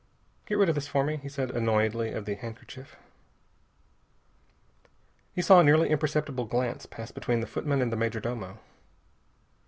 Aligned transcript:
"Get 0.47 0.57
rid 0.57 0.67
of 0.67 0.73
this 0.73 0.87
for 0.87 1.03
me," 1.03 1.17
he 1.17 1.29
said 1.29 1.51
annoyedly 1.51 2.11
of 2.11 2.25
the 2.25 2.33
handkerchief. 2.33 2.95
He 5.31 5.43
saw 5.43 5.59
a 5.59 5.63
nearly 5.63 5.91
imperceptible 5.91 6.45
glance 6.45 6.87
pass 6.87 7.11
between 7.11 7.39
the 7.39 7.45
footman 7.45 7.83
and 7.83 7.91
the 7.91 7.95
major 7.97 8.19
domo. 8.19 8.57